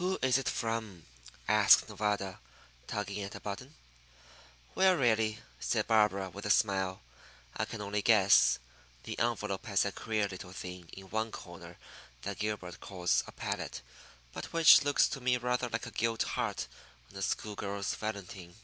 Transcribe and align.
"Who 0.00 0.18
is 0.22 0.38
it 0.38 0.48
from?" 0.48 1.04
asked 1.46 1.90
Nevada, 1.90 2.40
tugging 2.86 3.22
at 3.22 3.34
a 3.34 3.40
button. 3.40 3.74
"Well, 4.74 4.96
really," 4.96 5.40
said 5.60 5.86
Barbara, 5.86 6.30
with 6.30 6.46
a 6.46 6.50
smile, 6.50 7.02
"I 7.54 7.66
can 7.66 7.82
only 7.82 8.00
guess. 8.00 8.58
The 9.02 9.18
envelope 9.18 9.66
has 9.66 9.82
that 9.82 9.94
queer 9.94 10.26
little 10.26 10.52
thing 10.52 10.88
in 10.94 11.10
one 11.10 11.30
corner 11.32 11.76
that 12.22 12.38
Gilbert 12.38 12.80
calls 12.80 13.22
a 13.26 13.32
palette, 13.32 13.82
but 14.32 14.54
which 14.54 14.84
looks 14.84 15.06
to 15.08 15.20
me 15.20 15.36
rather 15.36 15.68
like 15.68 15.84
a 15.84 15.90
gilt 15.90 16.22
heart 16.22 16.66
on 17.10 17.18
a 17.18 17.20
school 17.20 17.54
girl's 17.54 17.94
valentine." 17.94 18.54